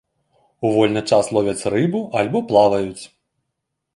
[0.67, 3.03] У вольны час ловяць рыбу альбо плаваюць.